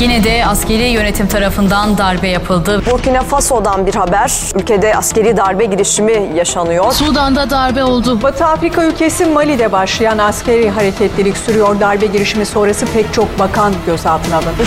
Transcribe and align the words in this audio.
Yine 0.00 0.24
de 0.24 0.46
askeri 0.46 0.82
yönetim 0.82 1.26
tarafından 1.28 1.98
darbe 1.98 2.28
yapıldı. 2.28 2.82
Burkina 2.90 3.22
Faso'dan 3.22 3.86
bir 3.86 3.94
haber. 3.94 4.32
Ülkede 4.54 4.96
askeri 4.96 5.36
darbe 5.36 5.64
girişimi 5.64 6.30
yaşanıyor. 6.34 6.92
Sudan'da 6.92 7.50
darbe 7.50 7.84
oldu. 7.84 8.22
Batı 8.22 8.44
Afrika 8.46 8.84
ülkesi 8.84 9.26
Mali'de 9.26 9.72
başlayan 9.72 10.18
askeri 10.18 10.70
hareketlilik 10.70 11.36
sürüyor. 11.36 11.80
Darbe 11.80 12.06
girişimi 12.06 12.46
sonrası 12.46 12.86
pek 12.86 13.12
çok 13.14 13.38
bakan 13.38 13.72
gözaltına 13.86 14.36
alındı. 14.36 14.62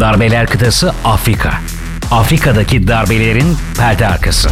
Darbeler 0.00 0.46
kıtası 0.46 0.94
Afrika. 1.04 1.50
Afrika'daki 2.12 2.88
darbelerin 2.88 3.56
perde 3.78 4.06
arkası. 4.06 4.50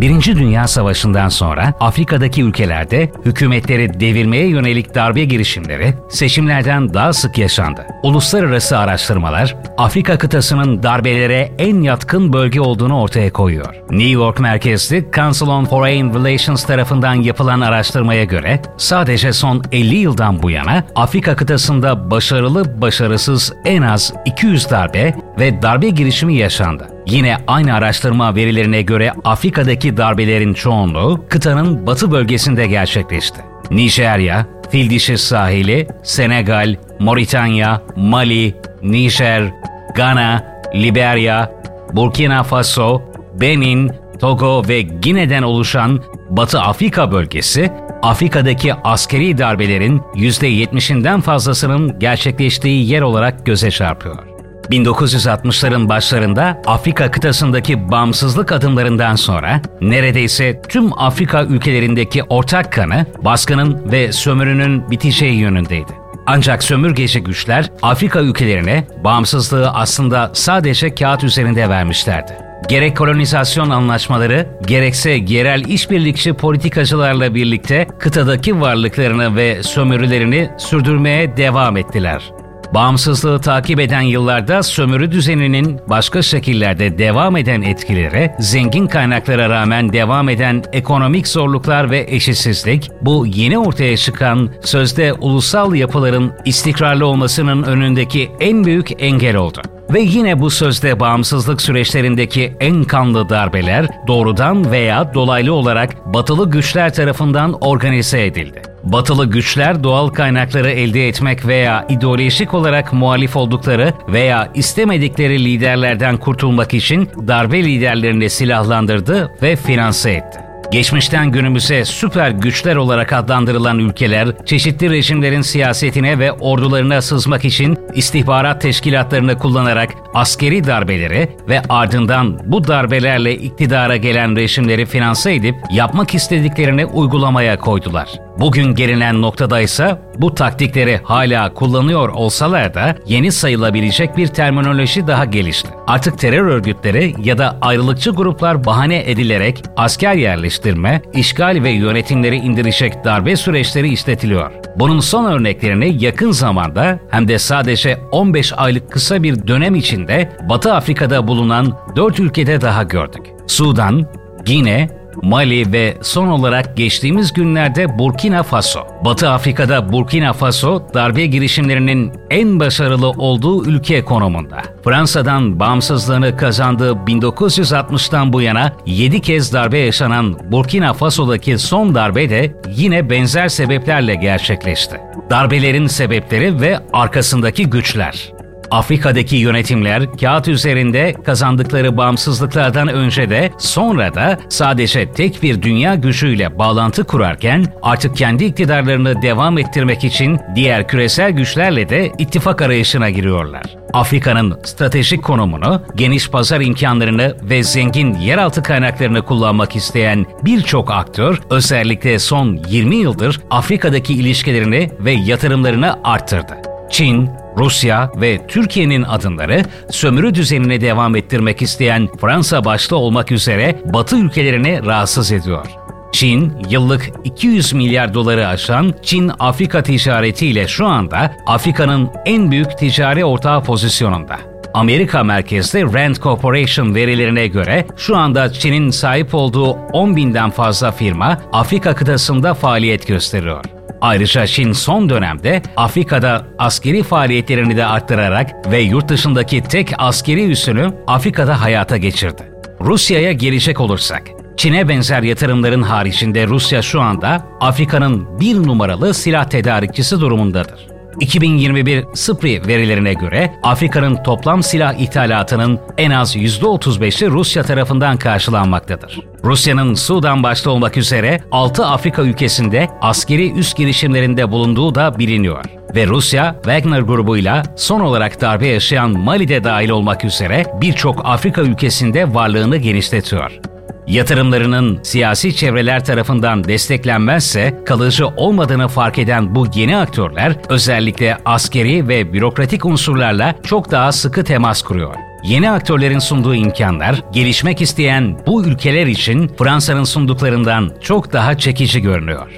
Birinci 0.00 0.36
Dünya 0.36 0.68
Savaşı'ndan 0.68 1.28
sonra 1.28 1.74
Afrika'daki 1.80 2.42
ülkelerde 2.42 3.12
hükümetleri 3.24 4.00
devirmeye 4.00 4.48
yönelik 4.48 4.94
darbe 4.94 5.24
girişimleri 5.24 5.94
seçimlerden 6.08 6.94
daha 6.94 7.12
sık 7.12 7.38
yaşandı. 7.38 7.86
Uluslararası 8.02 8.78
araştırmalar 8.78 9.56
Afrika 9.78 10.18
kıtasının 10.18 10.82
darbelere 10.82 11.52
en 11.58 11.82
yatkın 11.82 12.32
bölge 12.32 12.60
olduğunu 12.60 13.00
ortaya 13.00 13.32
koyuyor. 13.32 13.74
New 13.90 14.10
York 14.10 14.40
merkezli 14.40 15.08
Council 15.14 15.46
on 15.46 15.64
Foreign 15.64 16.14
Relations 16.14 16.64
tarafından 16.64 17.14
yapılan 17.14 17.60
araştırmaya 17.60 18.24
göre 18.24 18.62
sadece 18.76 19.32
son 19.32 19.62
50 19.72 19.96
yıldan 19.96 20.42
bu 20.42 20.50
yana 20.50 20.84
Afrika 20.94 21.36
kıtasında 21.36 22.10
başarılı 22.10 22.80
başarısız 22.80 23.52
en 23.64 23.82
az 23.82 24.12
200 24.24 24.70
darbe 24.70 25.14
ve 25.40 25.62
darbe 25.62 25.88
girişimi 25.88 26.34
yaşandı. 26.36 26.99
Yine 27.10 27.36
aynı 27.46 27.74
araştırma 27.74 28.34
verilerine 28.34 28.82
göre 28.82 29.12
Afrika'daki 29.24 29.96
darbelerin 29.96 30.54
çoğunluğu 30.54 31.24
kıtanın 31.28 31.86
batı 31.86 32.10
bölgesinde 32.10 32.66
gerçekleşti. 32.66 33.40
Nijerya, 33.70 34.46
Fildişi 34.70 35.18
sahili, 35.18 35.88
Senegal, 36.02 36.76
Moritanya, 36.98 37.82
Mali, 37.96 38.54
Nijer, 38.82 39.52
Gana, 39.94 40.44
Liberya, 40.74 41.52
Burkina 41.92 42.42
Faso, 42.42 43.02
Benin, 43.40 43.92
Togo 44.20 44.62
ve 44.68 44.82
Gine'den 44.82 45.42
oluşan 45.42 46.02
Batı 46.30 46.60
Afrika 46.60 47.12
bölgesi, 47.12 47.72
Afrika'daki 48.02 48.74
askeri 48.74 49.38
darbelerin 49.38 49.98
%70'inden 50.14 51.20
fazlasının 51.20 51.98
gerçekleştiği 51.98 52.90
yer 52.90 53.02
olarak 53.02 53.46
göze 53.46 53.70
çarpıyor. 53.70 54.29
1960'ların 54.70 55.88
başlarında 55.88 56.62
Afrika 56.66 57.10
kıtasındaki 57.10 57.90
bağımsızlık 57.90 58.52
adımlarından 58.52 59.14
sonra 59.14 59.62
neredeyse 59.80 60.62
tüm 60.68 61.02
Afrika 61.02 61.42
ülkelerindeki 61.44 62.22
ortak 62.22 62.72
kanı 62.72 63.06
baskının 63.24 63.92
ve 63.92 64.12
sömürünün 64.12 64.90
biteceği 64.90 65.34
yönündeydi. 65.34 65.92
Ancak 66.26 66.64
sömürgeci 66.64 67.20
güçler 67.20 67.70
Afrika 67.82 68.20
ülkelerine 68.20 68.86
bağımsızlığı 69.04 69.70
aslında 69.70 70.30
sadece 70.34 70.94
kağıt 70.94 71.24
üzerinde 71.24 71.68
vermişlerdi. 71.68 72.32
Gerek 72.68 72.96
kolonizasyon 72.96 73.70
anlaşmaları, 73.70 74.46
gerekse 74.66 75.10
yerel 75.10 75.64
işbirlikçi 75.64 76.32
politikacılarla 76.32 77.34
birlikte 77.34 77.86
kıtadaki 77.98 78.60
varlıklarını 78.60 79.36
ve 79.36 79.62
sömürülerini 79.62 80.50
sürdürmeye 80.58 81.36
devam 81.36 81.76
ettiler. 81.76 82.39
Bağımsızlığı 82.74 83.40
takip 83.40 83.80
eden 83.80 84.00
yıllarda 84.00 84.62
sömürü 84.62 85.12
düzeninin 85.12 85.80
başka 85.88 86.22
şekillerde 86.22 86.98
devam 86.98 87.36
eden 87.36 87.62
etkileri, 87.62 88.32
zengin 88.38 88.86
kaynaklara 88.86 89.48
rağmen 89.48 89.92
devam 89.92 90.28
eden 90.28 90.62
ekonomik 90.72 91.28
zorluklar 91.28 91.90
ve 91.90 92.06
eşitsizlik, 92.08 92.90
bu 93.02 93.26
yeni 93.26 93.58
ortaya 93.58 93.96
çıkan 93.96 94.50
sözde 94.62 95.12
ulusal 95.12 95.74
yapıların 95.74 96.32
istikrarlı 96.44 97.06
olmasının 97.06 97.62
önündeki 97.62 98.30
en 98.40 98.64
büyük 98.64 99.02
engel 99.02 99.36
oldu. 99.36 99.62
Ve 99.92 100.00
yine 100.00 100.40
bu 100.40 100.50
sözde 100.50 101.00
bağımsızlık 101.00 101.62
süreçlerindeki 101.62 102.56
en 102.60 102.84
kanlı 102.84 103.28
darbeler 103.28 103.86
doğrudan 104.06 104.72
veya 104.72 105.14
dolaylı 105.14 105.54
olarak 105.54 106.14
batılı 106.14 106.50
güçler 106.50 106.94
tarafından 106.94 107.52
organize 107.52 108.26
edildi. 108.26 108.69
Batılı 108.84 109.26
güçler 109.26 109.84
doğal 109.84 110.08
kaynakları 110.08 110.70
elde 110.70 111.08
etmek 111.08 111.46
veya 111.46 111.86
ideolojik 111.88 112.54
olarak 112.54 112.92
muhalif 112.92 113.36
oldukları 113.36 113.92
veya 114.08 114.50
istemedikleri 114.54 115.44
liderlerden 115.44 116.16
kurtulmak 116.16 116.74
için 116.74 117.08
darbe 117.28 117.64
liderlerini 117.64 118.30
silahlandırdı 118.30 119.30
ve 119.42 119.56
finanse 119.56 120.10
etti. 120.10 120.50
Geçmişten 120.70 121.30
günümüze 121.30 121.84
süper 121.84 122.30
güçler 122.30 122.76
olarak 122.76 123.12
adlandırılan 123.12 123.78
ülkeler, 123.78 124.28
çeşitli 124.46 124.90
rejimlerin 124.90 125.42
siyasetine 125.42 126.18
ve 126.18 126.32
ordularına 126.32 127.02
sızmak 127.02 127.44
için 127.44 127.78
istihbarat 127.94 128.60
teşkilatlarını 128.60 129.38
kullanarak 129.38 129.90
askeri 130.14 130.64
darbeleri 130.66 131.28
ve 131.48 131.62
ardından 131.68 132.38
bu 132.44 132.68
darbelerle 132.68 133.34
iktidara 133.34 133.96
gelen 133.96 134.36
rejimleri 134.36 134.86
finanse 134.86 135.34
edip 135.34 135.54
yapmak 135.72 136.14
istediklerini 136.14 136.86
uygulamaya 136.86 137.58
koydular. 137.58 138.29
Bugün 138.40 138.74
gelinen 138.74 139.22
noktada 139.22 139.60
ise 139.60 139.98
bu 140.18 140.34
taktikleri 140.34 141.00
hala 141.04 141.54
kullanıyor 141.54 142.08
olsalar 142.08 142.74
da 142.74 142.96
yeni 143.06 143.32
sayılabilecek 143.32 144.16
bir 144.16 144.26
terminoloji 144.26 145.06
daha 145.06 145.24
gelişti. 145.24 145.68
Artık 145.86 146.18
terör 146.18 146.46
örgütleri 146.46 147.14
ya 147.24 147.38
da 147.38 147.58
ayrılıkçı 147.60 148.10
gruplar 148.10 148.64
bahane 148.64 149.10
edilerek 149.10 149.62
asker 149.76 150.14
yerleştirme, 150.14 151.02
işgal 151.14 151.62
ve 151.62 151.70
yönetimleri 151.70 152.36
indirecek 152.36 153.04
darbe 153.04 153.36
süreçleri 153.36 153.92
işletiliyor. 153.92 154.50
Bunun 154.76 155.00
son 155.00 155.24
örneklerini 155.24 156.04
yakın 156.04 156.30
zamanda 156.30 156.98
hem 157.10 157.28
de 157.28 157.38
sadece 157.38 157.98
15 158.12 158.52
aylık 158.56 158.90
kısa 158.90 159.22
bir 159.22 159.46
dönem 159.46 159.74
içinde 159.74 160.32
Batı 160.48 160.74
Afrika'da 160.74 161.28
bulunan 161.28 161.78
4 161.96 162.20
ülkede 162.20 162.60
daha 162.60 162.82
gördük. 162.82 163.22
Sudan, 163.46 164.06
Gine, 164.44 164.99
Mali 165.22 165.72
ve 165.72 165.96
son 166.02 166.28
olarak 166.28 166.76
geçtiğimiz 166.76 167.32
günlerde 167.32 167.98
Burkina 167.98 168.42
Faso. 168.42 168.80
Batı 169.04 169.30
Afrika'da 169.30 169.92
Burkina 169.92 170.32
Faso 170.32 170.82
darbe 170.94 171.26
girişimlerinin 171.26 172.12
en 172.30 172.60
başarılı 172.60 173.10
olduğu 173.10 173.66
ülke 173.66 174.04
konumunda. 174.04 174.62
Fransa'dan 174.84 175.60
bağımsızlığını 175.60 176.36
kazandığı 176.36 176.92
1960'tan 176.92 178.32
bu 178.32 178.40
yana 178.42 178.72
7 178.86 179.20
kez 179.20 179.52
darbe 179.52 179.78
yaşanan 179.78 180.36
Burkina 180.52 180.92
Faso'daki 180.92 181.58
son 181.58 181.94
darbe 181.94 182.30
de 182.30 182.54
yine 182.76 183.10
benzer 183.10 183.48
sebeplerle 183.48 184.14
gerçekleşti. 184.14 185.00
Darbelerin 185.30 185.86
sebepleri 185.86 186.60
ve 186.60 186.78
arkasındaki 186.92 187.70
güçler. 187.70 188.39
Afrika'daki 188.70 189.36
yönetimler 189.36 190.12
kağıt 190.20 190.48
üzerinde 190.48 191.14
kazandıkları 191.24 191.96
bağımsızlıklardan 191.96 192.88
önce 192.88 193.30
de 193.30 193.50
sonra 193.58 194.14
da 194.14 194.38
sadece 194.48 195.12
tek 195.12 195.42
bir 195.42 195.62
dünya 195.62 195.94
gücüyle 195.94 196.58
bağlantı 196.58 197.04
kurarken 197.04 197.66
artık 197.82 198.16
kendi 198.16 198.44
iktidarlarını 198.44 199.22
devam 199.22 199.58
ettirmek 199.58 200.04
için 200.04 200.38
diğer 200.54 200.88
küresel 200.88 201.30
güçlerle 201.30 201.88
de 201.88 202.12
ittifak 202.18 202.62
arayışına 202.62 203.10
giriyorlar. 203.10 203.62
Afrika'nın 203.92 204.58
stratejik 204.64 205.22
konumunu, 205.22 205.82
geniş 205.94 206.30
pazar 206.30 206.60
imkanlarını 206.60 207.36
ve 207.42 207.62
zengin 207.62 208.14
yeraltı 208.14 208.62
kaynaklarını 208.62 209.22
kullanmak 209.22 209.76
isteyen 209.76 210.26
birçok 210.44 210.90
aktör 210.90 211.40
özellikle 211.50 212.18
son 212.18 212.60
20 212.68 212.96
yıldır 212.96 213.40
Afrika'daki 213.50 214.14
ilişkilerini 214.14 214.90
ve 215.00 215.12
yatırımlarını 215.12 215.98
arttırdı. 216.04 216.56
Çin, 216.90 217.30
Rusya 217.60 218.12
ve 218.16 218.46
Türkiye'nin 218.48 219.02
adımları 219.02 219.62
sömürü 219.90 220.34
düzenine 220.34 220.80
devam 220.80 221.16
ettirmek 221.16 221.62
isteyen 221.62 222.08
Fransa 222.20 222.64
başta 222.64 222.96
olmak 222.96 223.32
üzere 223.32 223.80
Batı 223.84 224.16
ülkelerini 224.16 224.86
rahatsız 224.86 225.32
ediyor. 225.32 225.66
Çin, 226.12 226.52
yıllık 226.70 227.10
200 227.24 227.72
milyar 227.72 228.14
doları 228.14 228.48
aşan 228.48 228.94
Çin-Afrika 229.02 229.82
ticaretiyle 229.82 230.68
şu 230.68 230.86
anda 230.86 231.36
Afrika'nın 231.46 232.10
en 232.26 232.50
büyük 232.50 232.78
ticari 232.78 233.24
ortağı 233.24 233.64
pozisyonunda. 233.64 234.36
Amerika 234.74 235.24
merkezli 235.24 235.82
Rand 235.94 236.16
Corporation 236.16 236.94
verilerine 236.94 237.46
göre 237.46 237.86
şu 237.96 238.16
anda 238.16 238.52
Çin'in 238.52 238.90
sahip 238.90 239.34
olduğu 239.34 239.72
10 239.72 240.16
binden 240.16 240.50
fazla 240.50 240.92
firma 240.92 241.38
Afrika 241.52 241.94
kıtasında 241.94 242.54
faaliyet 242.54 243.06
gösteriyor. 243.06 243.79
Ayrıca 244.00 244.46
Çin 244.46 244.72
son 244.72 245.08
dönemde 245.08 245.62
Afrika'da 245.76 246.46
askeri 246.58 247.02
faaliyetlerini 247.02 247.76
de 247.76 247.84
arttırarak 247.84 248.70
ve 248.70 248.80
yurt 248.80 249.08
dışındaki 249.08 249.62
tek 249.62 249.92
askeri 249.98 250.50
üssünü 250.50 250.94
Afrika'da 251.06 251.60
hayata 251.60 251.96
geçirdi. 251.96 252.42
Rusya'ya 252.80 253.32
gelecek 253.32 253.80
olursak, 253.80 254.22
Çin'e 254.56 254.88
benzer 254.88 255.22
yatırımların 255.22 255.82
haricinde 255.82 256.46
Rusya 256.46 256.82
şu 256.82 257.00
anda 257.00 257.46
Afrika'nın 257.60 258.40
bir 258.40 258.54
numaralı 258.54 259.14
silah 259.14 259.44
tedarikçisi 259.44 260.20
durumundadır. 260.20 260.89
2021 261.20 262.04
SPRI 262.14 262.66
verilerine 262.66 263.14
göre 263.14 263.52
Afrika'nın 263.62 264.22
toplam 264.22 264.62
silah 264.62 264.94
ithalatının 264.94 265.80
en 265.98 266.10
az 266.10 266.36
%35'i 266.36 267.30
Rusya 267.30 267.62
tarafından 267.62 268.16
karşılanmaktadır. 268.16 269.20
Rusya'nın 269.44 269.94
Sudan 269.94 270.42
başta 270.42 270.70
olmak 270.70 270.96
üzere 270.96 271.40
6 271.52 271.86
Afrika 271.86 272.22
ülkesinde 272.22 272.88
askeri 273.00 273.52
üst 273.52 273.76
girişimlerinde 273.76 274.50
bulunduğu 274.50 274.94
da 274.94 275.18
biliniyor. 275.18 275.64
Ve 275.94 276.06
Rusya, 276.06 276.54
Wagner 276.54 277.00
grubuyla 277.00 277.62
son 277.76 278.00
olarak 278.00 278.40
darbe 278.40 278.66
yaşayan 278.66 279.10
Mali'de 279.10 279.64
dahil 279.64 279.90
olmak 279.90 280.24
üzere 280.24 280.64
birçok 280.80 281.20
Afrika 281.24 281.62
ülkesinde 281.62 282.34
varlığını 282.34 282.76
genişletiyor. 282.76 283.60
Yatırımlarının 284.06 285.00
siyasi 285.02 285.56
çevreler 285.56 286.04
tarafından 286.04 286.64
desteklenmezse 286.64 287.82
kalıcı 287.86 288.26
olmadığını 288.26 288.88
fark 288.88 289.18
eden 289.18 289.54
bu 289.54 289.66
yeni 289.74 289.96
aktörler 289.96 290.56
özellikle 290.68 291.38
askeri 291.44 292.08
ve 292.08 292.32
bürokratik 292.32 292.84
unsurlarla 292.84 293.54
çok 293.62 293.90
daha 293.90 294.12
sıkı 294.12 294.44
temas 294.44 294.82
kuruyor. 294.82 295.14
Yeni 295.44 295.70
aktörlerin 295.70 296.18
sunduğu 296.18 296.54
imkanlar 296.54 297.22
gelişmek 297.32 297.80
isteyen 297.82 298.40
bu 298.46 298.64
ülkeler 298.64 299.06
için 299.06 299.48
Fransa'nın 299.58 300.04
sunduklarından 300.04 300.92
çok 301.00 301.32
daha 301.32 301.58
çekici 301.58 302.02
görünüyor. 302.02 302.50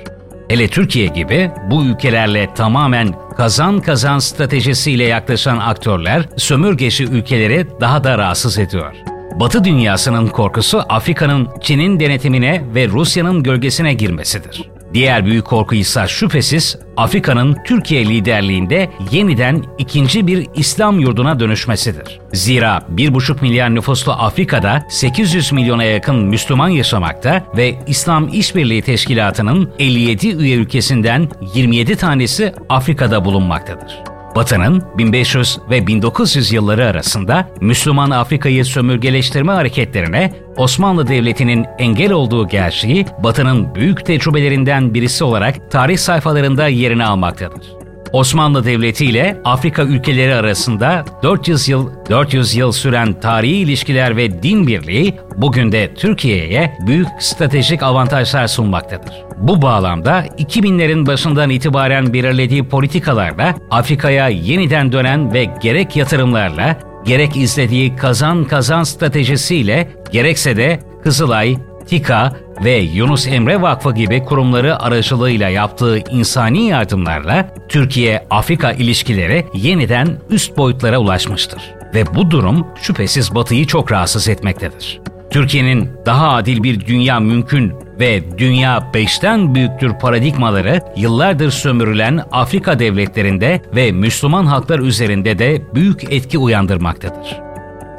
Hele 0.48 0.68
Türkiye 0.68 1.06
gibi 1.06 1.50
bu 1.70 1.84
ülkelerle 1.84 2.54
tamamen 2.54 3.14
kazan 3.36 3.80
kazan 3.80 4.18
stratejisiyle 4.18 5.04
yaklaşan 5.04 5.58
aktörler 5.58 6.28
sömürgeci 6.36 7.04
ülkeleri 7.04 7.66
daha 7.80 8.04
da 8.04 8.18
rahatsız 8.18 8.58
ediyor. 8.58 9.11
Batı 9.40 9.64
dünyasının 9.64 10.28
korkusu 10.28 10.82
Afrika'nın 10.88 11.48
Çin'in 11.60 12.00
denetimine 12.00 12.64
ve 12.74 12.88
Rusya'nın 12.88 13.42
gölgesine 13.42 13.94
girmesidir. 13.94 14.70
Diğer 14.94 15.26
büyük 15.26 15.44
korku 15.44 15.74
ise 15.74 16.04
şüphesiz 16.08 16.78
Afrika'nın 16.96 17.56
Türkiye 17.66 18.06
liderliğinde 18.06 18.90
yeniden 19.10 19.64
ikinci 19.78 20.26
bir 20.26 20.46
İslam 20.54 21.00
yurduna 21.00 21.40
dönüşmesidir. 21.40 22.20
Zira 22.32 22.82
1,5 22.94 23.42
milyar 23.42 23.74
nüfuslu 23.74 24.12
Afrika'da 24.12 24.86
800 24.88 25.52
milyona 25.52 25.84
yakın 25.84 26.16
Müslüman 26.16 26.68
yaşamakta 26.68 27.44
ve 27.56 27.74
İslam 27.86 28.28
İşbirliği 28.28 28.82
Teşkilatı'nın 28.82 29.70
57 29.78 30.28
üye 30.36 30.56
ülkesinden 30.56 31.28
27 31.54 31.96
tanesi 31.96 32.54
Afrika'da 32.68 33.24
bulunmaktadır. 33.24 34.11
Batı'nın 34.34 34.82
1500 34.98 35.58
ve 35.70 35.86
1900 35.86 36.52
yılları 36.52 36.86
arasında 36.86 37.48
Müslüman 37.60 38.10
Afrika'yı 38.10 38.64
sömürgeleştirme 38.64 39.52
hareketlerine 39.52 40.32
Osmanlı 40.56 41.08
Devleti'nin 41.08 41.66
engel 41.78 42.12
olduğu 42.12 42.48
gerçeği 42.48 43.06
Batı'nın 43.18 43.74
büyük 43.74 44.06
tecrübelerinden 44.06 44.94
birisi 44.94 45.24
olarak 45.24 45.70
tarih 45.70 45.98
sayfalarında 45.98 46.68
yerini 46.68 47.04
almaktadır. 47.04 47.81
Osmanlı 48.12 48.64
Devleti 48.64 49.04
ile 49.04 49.40
Afrika 49.44 49.82
ülkeleri 49.82 50.34
arasında 50.34 51.04
400 51.22 51.68
yıl 51.68 51.90
400 52.10 52.54
yıl 52.54 52.72
süren 52.72 53.20
tarihi 53.20 53.56
ilişkiler 53.56 54.16
ve 54.16 54.42
din 54.42 54.66
birliği 54.66 55.14
bugün 55.36 55.72
de 55.72 55.94
Türkiye'ye 55.94 56.76
büyük 56.86 57.08
stratejik 57.18 57.82
avantajlar 57.82 58.46
sunmaktadır. 58.46 59.14
Bu 59.38 59.62
bağlamda 59.62 60.26
2000'lerin 60.26 61.06
başından 61.06 61.50
itibaren 61.50 62.12
belirlediği 62.12 62.68
politikalarla 62.68 63.54
Afrika'ya 63.70 64.28
yeniden 64.28 64.92
dönen 64.92 65.34
ve 65.34 65.44
gerek 65.62 65.96
yatırımlarla 65.96 66.76
gerek 67.04 67.36
izlediği 67.36 67.96
kazan 67.96 68.44
kazan 68.44 68.82
stratejisiyle 68.82 69.88
gerekse 70.12 70.56
de 70.56 70.80
Kızılay, 71.02 71.56
TİKA 71.86 72.32
ve 72.64 72.78
Yunus 72.78 73.26
Emre 73.26 73.62
Vakfı 73.62 73.94
gibi 73.94 74.24
kurumları 74.24 74.82
aracılığıyla 74.82 75.48
yaptığı 75.48 75.98
insani 75.98 76.66
yardımlarla 76.66 77.54
Türkiye-Afrika 77.68 78.72
ilişkileri 78.72 79.46
yeniden 79.54 80.08
üst 80.30 80.56
boyutlara 80.56 80.98
ulaşmıştır. 80.98 81.62
Ve 81.94 82.14
bu 82.14 82.30
durum 82.30 82.66
şüphesiz 82.82 83.34
Batı'yı 83.34 83.66
çok 83.66 83.92
rahatsız 83.92 84.28
etmektedir. 84.28 85.00
Türkiye'nin 85.30 85.90
daha 86.06 86.28
adil 86.28 86.62
bir 86.62 86.86
dünya 86.86 87.20
mümkün 87.20 87.72
ve 88.00 88.38
dünya 88.38 88.90
beşten 88.94 89.54
büyüktür 89.54 89.92
paradigmaları 89.98 90.80
yıllardır 90.96 91.50
sömürülen 91.50 92.24
Afrika 92.32 92.78
devletlerinde 92.78 93.62
ve 93.76 93.92
Müslüman 93.92 94.46
halklar 94.46 94.78
üzerinde 94.78 95.38
de 95.38 95.62
büyük 95.74 96.12
etki 96.12 96.38
uyandırmaktadır. 96.38 97.51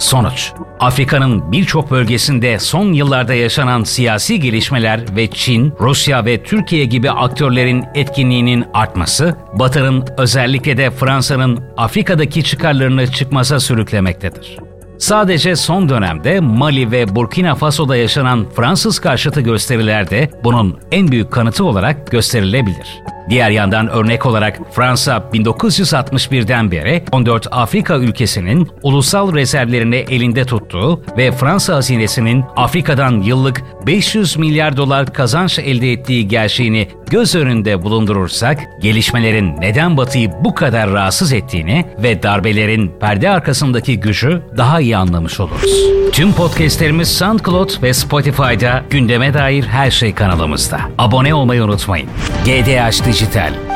Sonuç, 0.03 0.51
Afrika'nın 0.79 1.51
birçok 1.51 1.91
bölgesinde 1.91 2.59
son 2.59 2.93
yıllarda 2.93 3.33
yaşanan 3.33 3.83
siyasi 3.83 4.39
gelişmeler 4.39 5.15
ve 5.15 5.27
Çin, 5.27 5.73
Rusya 5.79 6.25
ve 6.25 6.43
Türkiye 6.43 6.85
gibi 6.85 7.11
aktörlerin 7.11 7.85
etkinliğinin 7.95 8.65
artması, 8.73 9.35
Batı'nın 9.53 10.05
özellikle 10.17 10.77
de 10.77 10.91
Fransa'nın 10.91 11.63
Afrika'daki 11.77 12.43
çıkarlarını 12.43 13.11
çıkmaza 13.11 13.59
sürüklemektedir. 13.59 14.57
Sadece 14.97 15.55
son 15.55 15.89
dönemde 15.89 16.39
Mali 16.39 16.91
ve 16.91 17.15
Burkina 17.15 17.55
Faso'da 17.55 17.95
yaşanan 17.95 18.45
Fransız 18.55 18.99
karşıtı 18.99 19.41
gösteriler 19.41 20.09
de 20.09 20.29
bunun 20.43 20.79
en 20.91 21.07
büyük 21.07 21.31
kanıtı 21.31 21.65
olarak 21.65 22.11
gösterilebilir. 22.11 23.01
Diğer 23.29 23.49
yandan 23.49 23.87
örnek 23.87 24.25
olarak 24.25 24.59
Fransa 24.71 25.29
1961'den 25.33 26.71
beri 26.71 27.03
14 27.11 27.47
Afrika 27.51 27.97
ülkesinin 27.97 28.69
ulusal 28.83 29.33
rezervlerini 29.33 29.95
elinde 29.95 30.45
tuttuğu 30.45 31.01
ve 31.17 31.31
Fransa 31.31 31.75
hazinesinin 31.75 32.43
Afrika'dan 32.55 33.21
yıllık 33.21 33.63
500 33.87 34.37
milyar 34.37 34.77
dolar 34.77 35.13
kazanç 35.13 35.59
elde 35.59 35.91
ettiği 35.91 36.27
gerçeğini 36.27 36.87
göz 37.09 37.35
önünde 37.35 37.81
bulundurursak 37.83 38.59
gelişmelerin 38.81 39.61
neden 39.61 39.97
Batı'yı 39.97 40.31
bu 40.43 40.55
kadar 40.55 40.91
rahatsız 40.91 41.33
ettiğini 41.33 41.85
ve 42.03 42.23
darbelerin 42.23 42.91
perde 42.99 43.29
arkasındaki 43.29 43.99
gücü 43.99 44.41
daha 44.57 44.79
iyi 44.79 44.97
anlamış 44.97 45.39
oluruz. 45.39 45.93
Tüm 46.13 46.33
podcastlerimiz 46.33 47.17
SoundCloud 47.17 47.83
ve 47.83 47.93
Spotify'da 47.93 48.83
gündeme 48.89 49.33
dair 49.33 49.63
her 49.63 49.91
şey 49.91 50.13
kanalımızda. 50.13 50.79
Abone 50.97 51.33
olmayı 51.33 51.63
unutmayın. 51.63 52.09
GDH 52.45 52.91
ديجيتال 53.13 53.72